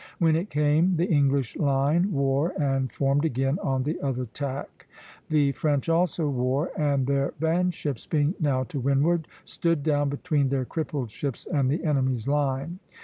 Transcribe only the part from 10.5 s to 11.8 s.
crippled ships and